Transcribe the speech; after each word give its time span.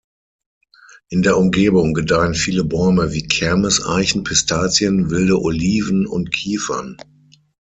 In 1.09 1.21
der 1.21 1.37
Umgebung 1.37 1.93
gedeihen 1.93 2.33
viele 2.33 2.63
Bäume 2.63 3.13
wie 3.13 3.27
Kermes-Eichen, 3.27 4.23
Pistazien, 4.23 5.11
Wilde 5.11 5.39
Oliven 5.39 6.07
und 6.07 6.31
Kiefern. 6.31 6.97